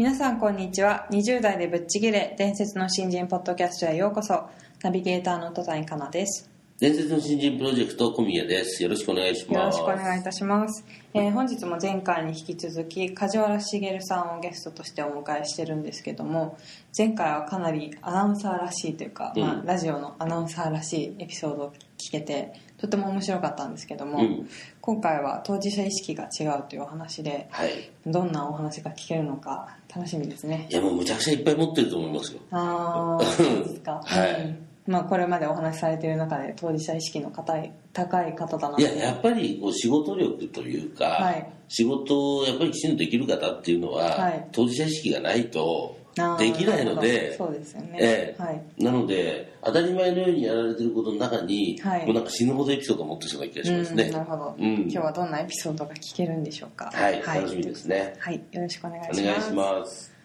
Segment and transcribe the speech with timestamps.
[0.00, 4.48] 皆さんこんにちは20代でぶっちぎれ伝説の新人ポッドキャストへようこそ
[4.80, 8.82] ナビゲーターの戸谷香奈です伝説の新人プロジェクト小宮です。
[8.82, 9.78] よろしくお願いします。
[9.78, 10.82] よろしくお願いいたします、
[11.12, 16.56] えー本日も前回に引き続き梶原茂さんをゲストとしてお迎えしてるんですけども
[16.96, 24.48] 前回はかなりアナウンサーらしいというか、うんまあ、ラジオのアナウンサーらしいエピソードを聞けてとても面白かったんですけども、うん
[24.80, 27.90] 今回は当事者意識が違うというお話ではい。
[28.06, 30.66] どんなお話が聞けるのか楽しみですね。
[30.70, 32.40] いや、もうむちゃくちゃいっぱい持ってると思いますよ。
[32.50, 34.42] ああ そうですか、はい。
[34.42, 41.46] うんまあ、これまでお話しされている中で当事者意識の高い高い方だないや、やっぱりこう仕事力というか、はい。
[41.68, 44.48] 仕事をやっぱりきちんとできる方っていうのは、はい。
[44.50, 45.96] 当事者意識がないと
[46.38, 48.42] できないのるで、そうですよね、ええ。
[48.42, 48.62] はい。
[48.78, 52.06] なので、当たり前のようにやられてることの中に、はい。
[52.06, 54.04] もうなんか死ぬほどエピソードを持ってそうな気がしますね。
[54.04, 54.74] うんなるほど、うん。
[54.82, 56.90] 今日はどんなエピソードが聞けるんでしょうか。
[56.92, 58.14] はい、楽しみですね。
[58.18, 59.20] はい、よろしくお願いします。
[59.22, 60.20] お願いします。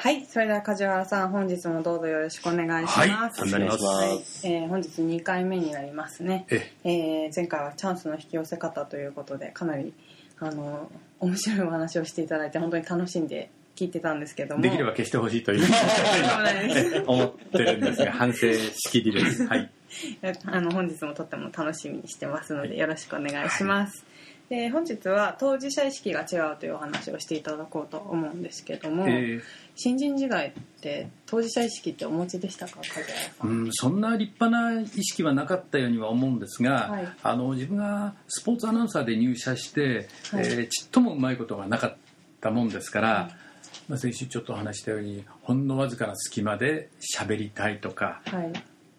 [0.00, 3.42] はいそれでは梶原さん本日もどうぞよろしくお願いしはいます。
[3.42, 3.84] お願いします。
[3.84, 4.54] はい。
[4.54, 6.46] えー本日2回目になりますね。
[6.50, 6.72] え。
[6.84, 9.92] えー前回はチャンスの引き寄せ方ということでかなり
[10.38, 14.62] あの面白いお話をしていただいて本当に楽しんで聞いてたんですけども。
[14.62, 19.46] できれば消してほしいという今思ってるんですが反省しきりです。
[19.48, 19.70] はい。
[20.22, 24.04] えあの本日もとっても楽しみにしてますのでよろしくお願いします、
[24.50, 29.40] で本日は当事者意識が違うというお話をしていただこうと思うんですけども、え
[29.76, 37.08] 新人時代って当事者意識ってお持ちでしたか梶原さーん、うん、そんな立派な意識はなかったようには思うんですが、はい。
[37.22, 40.46] あの自分がスポーツアナウンサーで入社して、はい。
[40.46, 41.96] えーちっともうまいことがなかっ
[42.40, 43.30] たもんですから、
[43.88, 48.52] まあ、先週ちょっとお話したようにほんのわずかな隙間で喋りたいとかはい。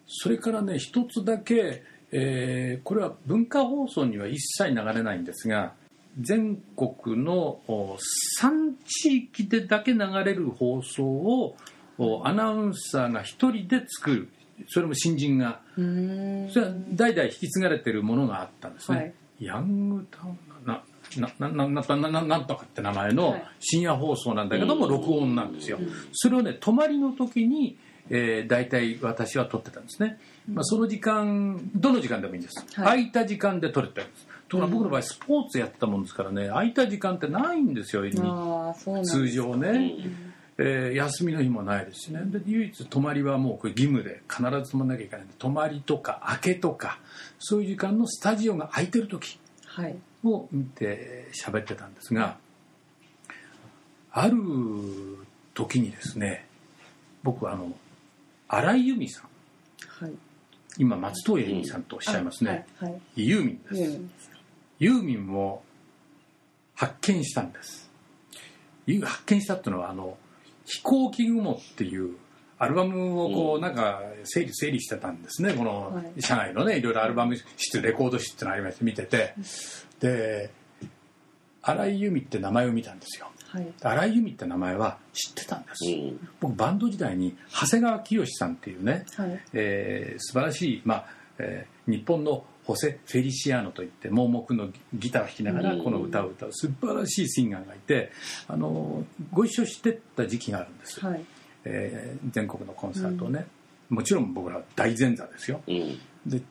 [0.08, 5.74] それからね一つだけ、えーこれは文化放送には一切流れないんですが
[6.20, 7.98] 全国のお
[8.42, 11.56] 3地域でだけ流れる放送を
[11.98, 14.30] おアナウンサーが一人で作る。
[14.68, 19.14] それも新人がそれは代々引き継がれてるものがあったんですね、はい。
[19.40, 20.84] ヤングタウンな
[21.18, 23.44] なななななななんとかって名前のはい。
[23.60, 24.92] 深夜放送なんだけどもうん。
[24.92, 25.92] 録音なんですよ、うん。
[26.14, 27.78] それをね泊まりの時に、
[28.10, 30.20] えー、大体私は撮ってたんですね、
[30.52, 32.86] まあ、その時間どの時間でもいいんです、はい。
[32.86, 34.28] 空いた時間で撮れてるんです。
[34.48, 40.34] ところが僕の場合スポーツやってたもんですからね空いた時間ってないんですよう通常ね、うん。
[40.58, 42.22] えー休みの日もないですしね。
[42.26, 47.00] で唯一泊まりはもうこれ義務で必ず泊まんなきゃいけないんで泊まりとか明けとか
[47.40, 49.40] そういう時間のスタジオが空いてる時。
[49.66, 52.38] はいを見て喋ってたんですが
[54.12, 54.38] ある
[55.54, 56.46] 時にですね
[57.24, 57.72] 僕はあの
[58.48, 59.30] 荒井由実さん
[60.06, 60.14] はい。
[60.78, 64.02] 今松任谷由実さんとおっしゃいますね、はいはいユーミンです。
[64.80, 65.62] ユーミンも
[66.76, 67.90] 発見したんです。
[69.04, 70.18] 発見したっていうのはあの
[70.66, 72.16] 飛行機雲っていう
[72.60, 73.62] アルバムをこう、うん。
[73.62, 75.54] なんか整理整理してたんですね。
[75.54, 76.22] このはい。
[76.22, 79.04] 社内のねいろいろアルバム室レコード室ってのがありまして見て。
[79.04, 79.34] て
[80.00, 80.52] で
[81.62, 83.32] 荒井由実って名前を見たんですよ。
[83.48, 83.68] はい。
[83.82, 86.30] 荒井由実って名前は知ってたんです、うん。
[86.40, 89.40] 僕バンド時代に長谷川清さんっていうねはい。
[89.54, 91.06] えー素晴らしい、まあ
[91.40, 95.84] えー日本のホセ・フェリシアーノといって盲目のギギターを弾きながらうん。
[95.84, 98.12] この歌を歌う素晴らしいシンガーがいて
[98.48, 99.04] あの
[99.34, 101.26] ご一緒してた時期があるんです、はい
[101.66, 103.48] えー全国のコンサートをね、
[103.90, 105.62] もちろん僕らは大前座ですよ。
[105.68, 106.00] うん。
[106.26, 106.42] で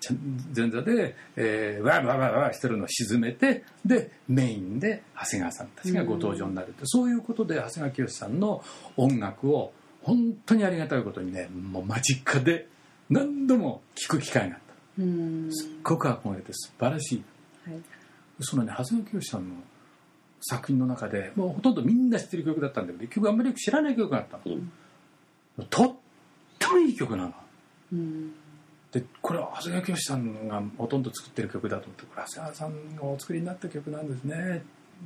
[0.56, 8.64] 前座で、えー、わーわーわーわーしてるのを沈めてでメインで長谷川さんたちがご登場になるって、そういうことで長谷川清さんの
[8.96, 9.72] 音楽を
[10.02, 12.66] 本当にありがたいことにねもう間近で
[13.10, 15.02] 何度も聴く機会があった
[15.54, 17.24] すっごく憧れて素晴らしい
[17.70, 17.80] はい
[18.40, 19.54] そのね長谷川清さんの
[20.40, 24.72] 作品の中でもうほとんどみんな知ってる曲だったんだけど結局あんまりよく知らない曲があったの、うん
[25.64, 25.94] とっ
[26.58, 27.34] てもいい曲なの。
[27.92, 28.32] うん。
[28.92, 34.62] でこれは長谷川清さんがほとんど作ってる曲だと思ってこれ長谷川さんがお作りになった曲なんですね。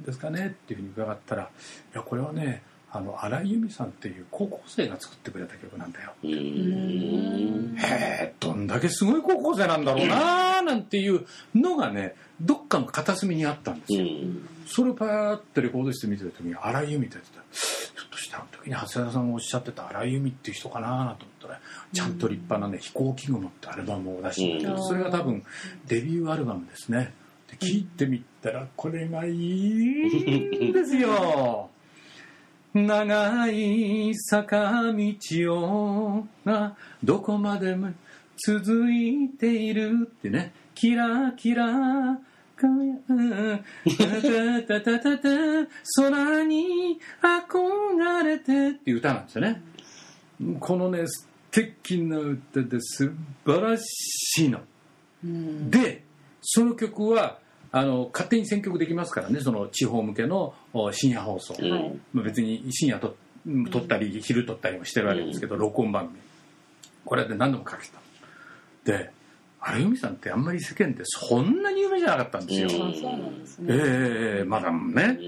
[0.07, 0.47] ですかね。
[0.47, 1.47] っていうふうに伺ったらい
[1.95, 2.63] やこれはね
[2.95, 6.13] あの荒井由実さんっていう高校生が作ってくれた曲なんだよ。
[6.23, 6.29] へ
[8.25, 14.49] えどんだけすごい高校生なんだろうなーなんていうのがねどっかの片隅にあったんですよ、うん。
[14.67, 17.43] それをパーってレコードして見てた時に荒井由実ってやってた
[18.33, 21.61] ちょっとしたあの時に長谷川さんがおっしゃってた荒井由実っていう人かなと思ったら
[21.93, 24.83] ちゃんと立派なね「飛行機雲」ってアルバムを出してて、うん。
[24.83, 25.45] それが多分
[25.87, 27.13] デビューアルバムですね。
[27.51, 31.69] で聴いてみたらこれがいいんですよ。
[32.75, 36.75] 長い坂道をが
[37.05, 37.91] どこまでも
[38.47, 42.19] 続いているってねキラキラ
[42.63, 42.97] 輝
[44.63, 45.29] くタタタタタ
[45.97, 49.63] 空に憧れてっていう歌なんですよね
[50.61, 53.13] このね素敵な歌で素
[53.45, 54.61] 晴らしいの
[55.25, 56.05] うんで
[56.41, 57.39] その曲は
[57.73, 60.55] あの勝手に選曲できますからねその地方向けの
[60.93, 63.17] 深夜放送、うんはいまあ、別に深夜と
[63.71, 66.21] 撮ったり昼撮ったりもしてるわけですけど、録音番組
[67.05, 67.99] これで何度もかけた
[68.85, 69.11] で
[69.65, 73.71] 荒井由実さんってあんまり世間でそんなに有名じゃなかったんですよ、うん。
[73.71, 75.19] えね、ええまだね。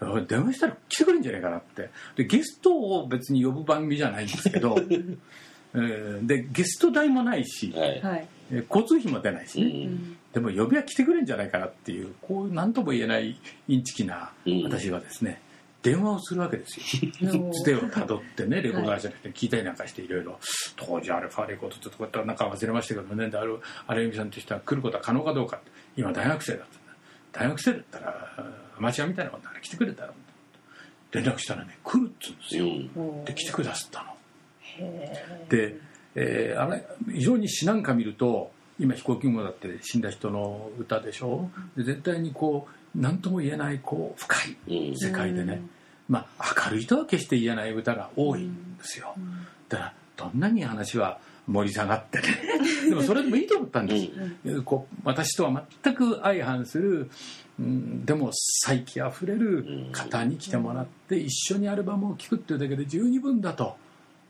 [0.00, 0.26] うん。
[0.26, 1.90] 電話したら来てくれるんじゃないかなって。
[2.16, 4.76] でゲストを別に呼ぶ番組じゃないんですけど、
[5.74, 8.00] えーでゲスト代もないし、はい。
[8.00, 9.64] はい、えー交通費も出ないしう。
[9.64, 9.92] ね、うん。
[9.94, 13.38] んでも呼びは来てくれるんじゃないかなっていうこう何とも言えない
[13.68, 14.64] インチキなうん。
[14.64, 15.40] 私はですね、
[15.82, 17.10] 電話をするわけですよ。
[17.52, 20.38] つてをたどってねレコーダーじゃなくて聞いたりなんかしていろいろ
[20.76, 23.30] 当時アルファレコードちょっとこうやってなんか忘れましたけどね。
[23.30, 25.60] である荒井由実さんとしては来ることは可能かどうか
[25.96, 26.66] 今大学生だっ
[27.32, 30.12] た大学生だったらアマチュアみたいなもんだから来てくれたら
[31.12, 32.68] 連絡したらね来るっつうんですよ、う
[33.22, 33.24] ん。
[33.24, 34.16] で来てくださったの。
[34.62, 35.76] へで、
[36.14, 41.50] えーあれ非常に詩なんか見ると今飛行機雲だって死んだ人の歌でしょ？
[41.76, 44.36] で絶対にこう何とも言えないこう深
[44.68, 44.98] いうん。
[44.98, 45.70] 世界でね、うん。
[46.08, 49.14] まあ明るいとは決して言えない歌が多いんですよ、
[49.68, 52.26] だからどんなに話は盛り下がってね。
[52.90, 54.10] でもそれでもいいと思ったんで
[54.44, 57.10] す、こう私とは全く相反する、
[57.60, 63.76] うん、でも才気あふれる方に来てもらって一緒にアルバムを聴くっていうだけで十二分だと。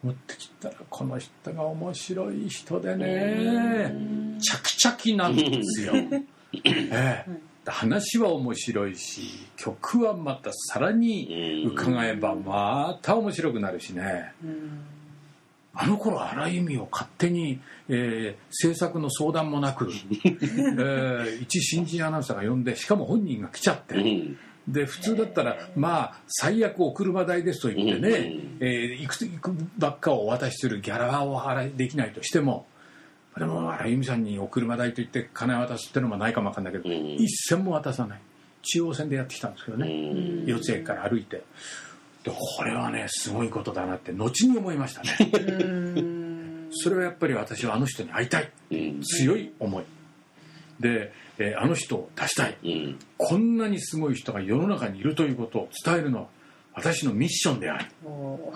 [0.02, 3.94] 思ってきたらこの人が面白い人でね。
[4.40, 5.92] チャキチャキなんですよ。
[6.64, 9.22] ええ話は面白いし
[9.56, 14.32] 曲はまたさらに伺えばまた面白くなるしね。
[14.44, 14.81] うん
[15.72, 19.88] あの頃荒井由実を勝手に、えー制作の相談もなく、
[20.25, 24.37] えー一新人アナウンサーが呼んでしかも本人が来ちゃって、うん。
[24.67, 32.67] で普通だったらまあ最悪お車代ですと言ってね、うんえー行く行くばっかをお渡しするギャラを払いできないとしても
[33.38, 36.94] でも荒井由実さんにお車代と言って金渡すってのもないかもわかんないけど、うん。
[37.15, 38.21] 一銭も渡さない。
[38.62, 40.47] 中央線でやってきたんですけどうね、ん。
[40.47, 41.43] 四ツ谷から歩いて。
[42.25, 45.17] でこれはねすごいことだなって後に思いましたね。
[45.32, 45.67] う
[46.03, 46.69] ん。
[46.73, 48.50] それはやっぱり私はあの人に会いたい。
[48.73, 49.00] うん。
[49.03, 49.85] 強い思い。
[50.81, 52.56] で、えーあの人を出したい。
[52.62, 52.99] うん。
[53.17, 56.27] こんなにすごい人が世の中にいるということを伝えるのは
[56.75, 57.87] 私のミッションである。
[58.03, 58.53] こ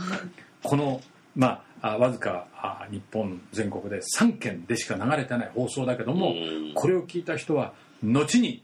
[0.76, 1.00] の
[1.35, 6.72] まああわずかあ日本全国で3件でしか流れてない放送だけども、うん。
[6.75, 8.62] これを聞いた人は後に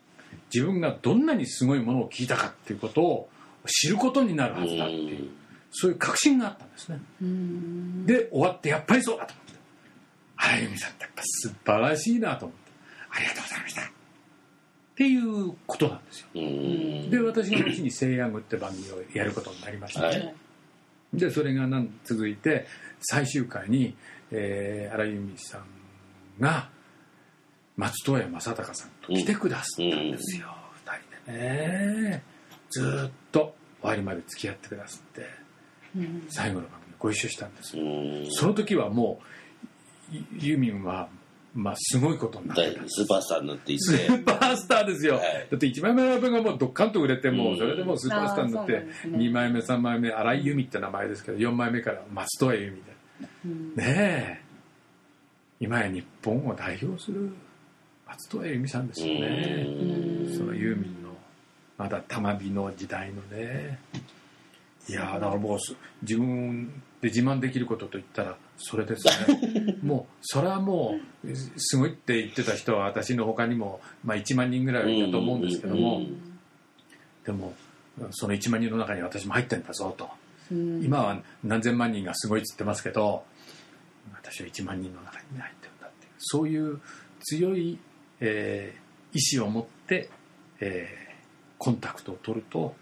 [0.52, 3.28] 自分がどんなにすごいものを聞いたかっていうことを
[3.66, 5.28] 知ることになるはずだっていう、
[5.70, 7.00] そういう確信があったんですね。
[7.20, 8.06] うん。
[8.06, 9.52] で終わってやっぱりそうだと思って。
[10.36, 12.72] 荒井由実さんってやっぱ素晴らしいなと思って。
[13.10, 13.82] ありがとうございました。
[13.82, 13.84] っ
[14.96, 16.26] ていうことなんですよ。
[16.36, 17.10] うん。
[17.10, 20.34] で私が後に「セイヤング」って番組をやることになりました、はい
[21.12, 22.66] でそれがなん続いて
[23.00, 23.96] 最終回に、
[24.30, 25.64] えー、荒井由実さん
[26.40, 26.68] が
[27.76, 30.92] 松任谷正隆さんと来てくださったんですよ、二
[31.26, 32.22] 人でね。
[32.70, 35.26] ずーっと終わりまで付き合ってくださって
[35.96, 36.26] うん。
[36.28, 37.84] 最後の番組ご一緒したんですよ。
[37.84, 38.26] うん。
[38.30, 39.20] その時はも
[40.12, 41.08] ういユーミンは、
[41.52, 44.08] まあ、すごいことになってスーパースターになっていスて。
[44.08, 45.48] ーパースターですよ、はい。
[45.50, 47.58] だって1枚目のアルバムがもうドッカンと売れてもううん。
[47.58, 49.18] それでもうスーパースターになってあーそうなんですね。
[49.18, 53.74] 2枚目3枚目荒井由実って名前ですけど4枚目から松任谷由実でうん。
[53.74, 54.40] ねえ。
[55.58, 57.32] 今や日本を代表する
[58.06, 59.66] 松任谷由実さんですよね。
[59.68, 60.36] うん。
[60.38, 61.10] そのユーミンの
[61.76, 63.80] まだ玉火の時代のね。
[64.88, 69.78] いやーだからもうす自分で自慢できることといったらそれですね。
[69.82, 76.26] もうそれはもうすごいって言ってた人は私の他にも、まあ、1万人ぐらいはいたと思うんですけども、うん
[77.24, 77.54] でも
[78.12, 80.08] その1万人の中に私も入ってんだぞと。
[80.50, 80.82] うん。
[80.82, 83.24] 今は何千万人がすごいっつってますけど
[84.14, 86.12] 私は1万人の中に入ってるんだっていう。
[86.18, 86.80] そういう
[87.20, 87.78] 強い、
[88.20, 90.08] えー意志を持って、
[90.60, 91.10] えー
[91.58, 92.74] コンタクトを取ると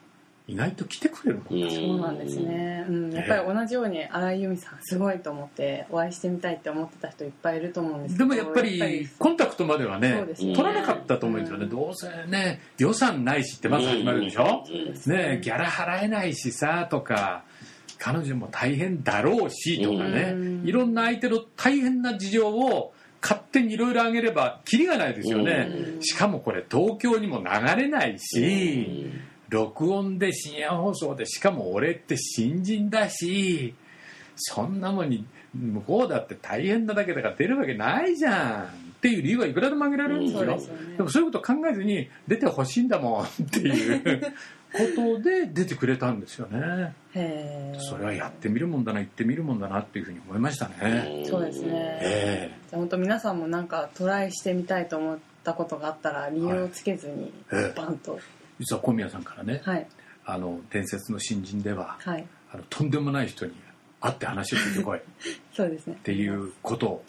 [0.49, 1.61] 意外と来てくれるもん。
[1.61, 10.35] だ、そうなんですね、うん、やっぱり同じように新井由美さんすごいと思ってお会いしてみたいって思ってた人いっぱいいると思うんですけどでもやっぱりコンタクトまではねね。
[10.37, 11.71] 取らなかったと思うんですよね、うん。
[11.71, 15.13] どうせね予算ないしってまず始まるでしょ、うん。
[15.13, 17.45] ねギャラ払えないしさとか
[17.99, 20.67] 彼女も大変だろうしとかね、うん。
[20.67, 20.95] いろん。
[20.95, 26.03] な相手の大変な事情を勝手にいろいろあげればキリがないですよね、うん。
[26.03, 29.11] しかもこれ東京にも流れないし、
[29.49, 33.75] 録音で深夜放送でしかも俺って新人だし
[34.37, 40.97] そんなもんに向こうだって大変なだけだから出るわけないじゃんっていう理由はいくらでも挙げられるんですよ、そうですよね。
[40.97, 44.21] でもそういうこと考えずに出てほしいんだもんっていう
[44.73, 46.95] ことで出てくれたんですよね。
[47.79, 57.75] それはやってみるもんだな行ってみるもんだなっていうふうに思いましたね、そうですね、えじゃあ本当皆さんもなんかトライしてみたいと思ったことがあったら理由をつけずにええ。
[57.77, 58.19] バンと
[58.59, 59.87] 実は小宮さんからね、はい。
[60.25, 62.27] あの伝説の新人でははい。
[62.53, 63.53] あのとんでもない人に
[64.01, 64.99] 会って話を聞いてこい。
[64.99, 65.03] っ
[65.53, 65.99] そうですね。
[66.03, 67.05] ていうことを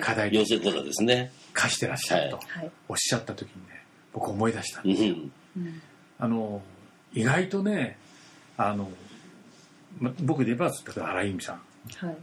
[0.00, 1.32] 課題に養成講座ですね。
[1.52, 5.14] 課してらっしゃるとはい、おっしゃった時にね僕思い出したんですよ。
[5.14, 5.32] うん。
[5.56, 5.82] うん。
[6.18, 6.62] あの
[7.12, 7.98] 意外とね
[8.56, 8.90] あの、
[9.98, 11.60] ま、僕で言えば例えば荒井由美さん。
[12.06, 12.16] はい。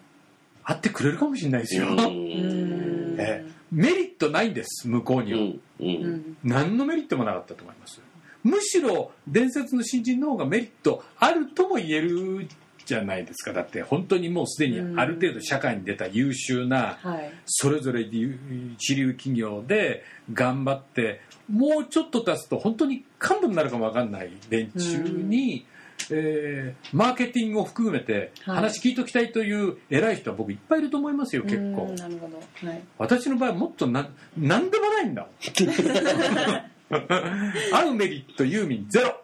[0.63, 3.15] 会ってくれるかもしれないですよ、うーん。
[3.19, 3.51] ええ。
[3.71, 5.45] メリットないんです向こうには、うん。
[5.47, 5.61] う。
[5.79, 6.37] うんん。
[6.43, 7.99] 何のメリットもなかったと思います
[8.43, 12.47] むしろ伝説の新人の方がメリットあるとも言える
[12.85, 13.53] じゃないですか。
[13.53, 17.31] だって本当にもうすでにある程度社会に出た優秀なはい。
[17.45, 25.65] それぞれ一流企業で頑張ってもうちょっと経つと本当に幹部になるかもわかんない連中に、
[26.09, 31.85] えーマーケティングを含めてはい話聞いときたいという偉い人は僕いっぱいいると思いますよ結う構。
[31.85, 32.67] ーんなるほど。
[32.67, 32.81] はい。
[32.97, 35.31] 私の場合はもっとな何でもないんだもん
[37.71, 39.21] 会うメリットユーミンゼロ。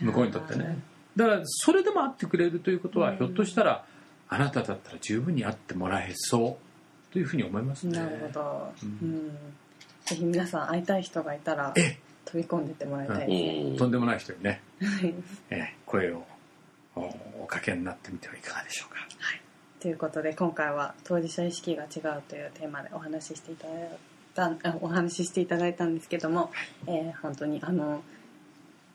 [0.00, 0.78] 向こうにとってね。
[1.16, 3.16] だからそれでも会ってくれるということは、うん。
[3.16, 3.84] ひょっとしたら
[4.28, 6.58] あなただったら十分に会ってもらえそ
[7.10, 7.98] うというふうに思いますね。
[7.98, 9.28] なるほど、ううん。
[9.28, 9.30] ん
[10.04, 13.18] ぜひ皆さん会いたい人がいたらえ飛び込んでってもらいたい。
[13.18, 13.76] ですね、うん。
[13.76, 15.14] とんでもない人にね、はい。
[15.50, 16.26] えー声を
[16.94, 17.00] お
[17.44, 18.98] おかけになってみてはいかがでしょうか。
[19.80, 23.72] ということで今回は当事者意識が違うというテーマでお話ししていただ
[24.46, 26.50] いたあお話ししていただいたんですけども、
[26.86, 28.02] えー本当にあの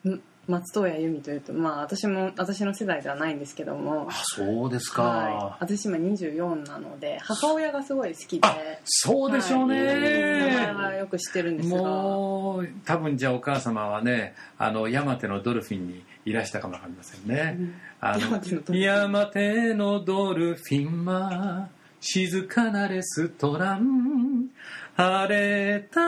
[0.05, 8.47] ん松任谷由実というとまあ私も私の世代ではないんですけどもあそうですはい、私今24なので母親がすごい好きで。
[8.47, 10.67] あそうでしょうね、はい。
[10.67, 11.81] 名前はよく知ってるんですが。
[11.81, 17.75] もう多分じゃあお母様はねあの山手のドルフィンにいらしたかもわかりませんね、うん。
[18.01, 18.75] あ山手のドルフィン。
[18.75, 21.69] の山手のドルフィンは
[22.01, 24.49] 静かなレストラン
[24.95, 26.01] 晴れた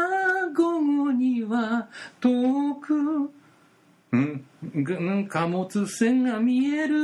[0.56, 1.88] 午後には
[2.22, 2.94] 遠く。
[2.94, 4.46] うん。
[4.74, 6.96] うん貨物船が見える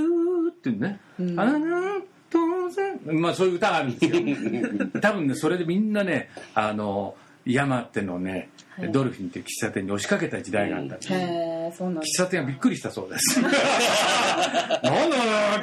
[0.52, 1.40] っていうね、うん。
[1.40, 3.00] あの当然。
[3.20, 3.90] まあそういう歌がある。
[3.90, 8.92] んですよ多分ねそれでみんなねあの山手のね、はい。
[8.92, 13.42] ドルフィンっていう喫茶店に押しかけた時代があったんです、へえそうなんで喫す茶店はびっくりしたそうです。
[13.42, 13.58] なんだ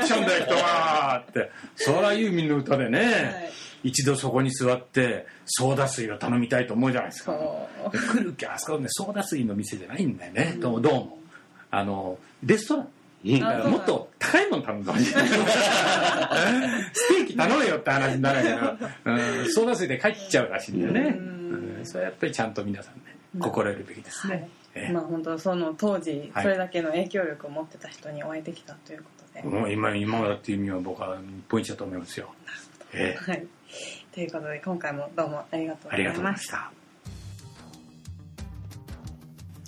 [0.00, 1.50] 来ちゃうんだよ人がって。
[1.76, 7.38] そらユーミンの歌でね、はい一度そこに座ってソーダ水を頼みたいと思うじゃないですか。
[7.92, 11.18] 来るきゃあそこねソーダ水の店じゃないんだよね、どうもどうも。
[11.70, 12.88] あのレストラン。
[13.24, 13.40] うん。
[13.40, 15.14] だからもっと高いもの頼んだ方がいいス
[17.16, 18.56] テーキ頼めよって話になるけど、
[19.12, 21.78] うん、ソーダ水で帰っちゃうらしいんだよね、うん。
[21.78, 23.00] うんそれはやっぱりちゃんと皆さんね
[23.38, 24.48] 心得るべきですね、はい。
[24.74, 24.92] ええ。
[24.92, 26.42] まあ本当その当時はい。
[26.44, 32.32] それだけの影響力を持ってた人にお会いできたということで、もう今今だっていう意味は僕は日本一だと思いますよ。
[32.92, 33.30] ええ。
[33.30, 33.46] はい
[34.12, 36.70] ということで今回もどうもありがとうございいました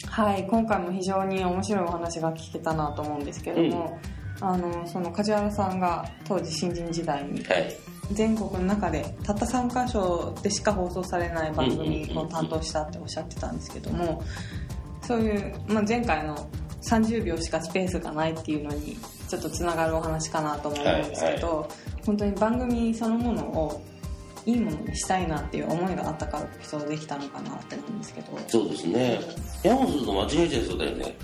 [0.07, 0.23] た。
[0.23, 3.99] はい今回も非常に面白いお話が聞けたなと思うんですけども、
[4.40, 7.76] あのその梶原さんが当時新人時代にはい。
[8.12, 14.21] 全国の中でたった3箇所でしか放送されない番組を担当したっておっしゃってたんですけども
[15.02, 16.37] そういう、まあ、前回の
[16.83, 18.97] 30秒しかスペースがないっていうのに
[19.28, 21.69] ちょっとつながるお話かなとも思うんですけど、
[22.04, 23.83] 本当に番組そのものを
[24.47, 29.20] いいものにしたいなっていう思いがあったからこそできたのかなって思うんですけどそうですね。
[29.62, 31.16] 山本さんと間違えちゃいそうだよね。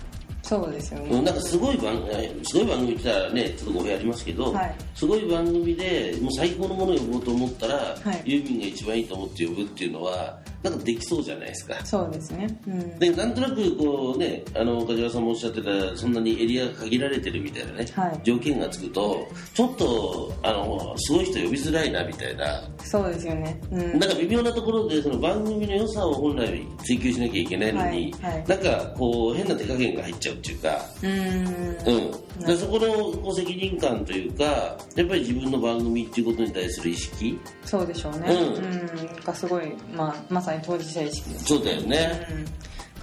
[0.46, 10.38] そうですよねうんなんかすごい番組、すごい番組って言ったらね、ちょっと語弊ありますけど、はいすごい番組で、もう最高のものを呼ぼうと思ったら、いユーミンが一番いいと思って呼ぶっていうのは、
[10.70, 11.74] なんかできそうじゃないですか。
[11.84, 12.58] そうですね。
[12.66, 12.98] うん。
[12.98, 18.20] でなんとなくこうねあの梶原さんもおっしゃってたそんなにエリアが限られてるみたいなね、はい。
[18.24, 22.62] 条件がつくとちょっとあのすごい人呼びづらいなみたいな。
[22.82, 23.60] そうですよね。
[23.70, 23.98] うん。
[23.98, 28.44] なんか微妙なところでその番組の良さを本来追求しなきゃいけないのに、はいはい。
[28.46, 31.86] なんかこう変な手加減が入っちゃうっていうか、うーん。
[31.86, 37.38] うん、でそこの責任感というかやっぱり自分の番組っていうことに対する意識？
[37.64, 38.28] そうでしょうね。
[38.28, 38.54] うん。
[38.54, 39.24] うん。
[39.24, 42.26] がすごいまあまさに当事者意識ですそうだよね、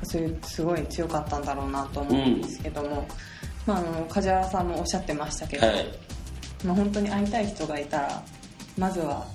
[0.01, 0.05] うん。
[0.05, 3.07] そういうすごい強かったんだろうなと思うんですけども、
[3.65, 5.85] まあ、あの梶原さんもおっしゃってましたけど、はい。
[6.65, 8.23] まあ、本当に会いたい人がいたら
[8.77, 9.27] まずは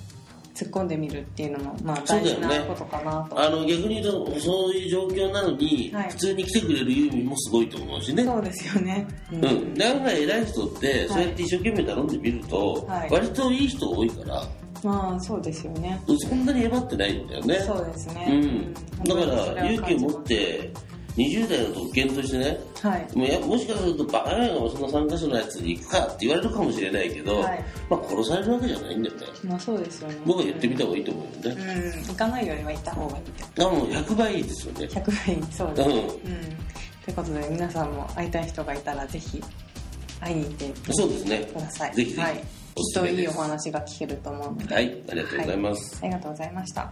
[0.59, 3.39] 突っ込んでみるっていうのも、まあ、大事なことかなと。
[3.39, 8.23] あの逆に言うとそういう状況なのに、はい普通に来てくれるユーミンもすごいと思うしね。
[8.23, 9.07] そうですよね。
[9.31, 13.09] ううん、で案外偉い人ってそうやって一生懸命頼んでみると、はい。
[13.09, 14.43] 割といい人多いから
[14.83, 16.01] まあそうですよね。
[16.07, 17.55] そんなにえばってないんだよね。
[17.59, 18.27] そうですね。
[18.29, 18.73] うん、
[19.03, 19.21] だか
[19.55, 20.71] ら勇気を持って
[21.19, 23.45] 20代の特権としてねはい。
[23.45, 27.65] もしかするとバカ野郎その3カ所のやつに行くかって言われるかもしれないけど、はい。
[27.89, 29.21] まあ殺されるわけじゃないんだよね。
[29.43, 30.17] まあそうですよね。
[30.25, 33.23] 僕は言ってみた方がいいと思うよね、うん行かないよりは行った方がいい
[33.59, 34.85] あもう100倍いいですよね。
[34.85, 35.89] 100倍そうです。
[35.89, 35.97] うん。
[35.97, 36.09] うん。
[36.09, 39.43] ということで皆さんも会いたい人がいたらぜひ
[40.21, 41.39] 会いに行ってそうですね。
[41.53, 42.21] くださいぜひぜひ。
[42.21, 42.43] はい、きっ
[42.93, 44.75] といいお話が聞けると思うので。
[44.75, 46.91] はいありがとうございます、ありがとうございました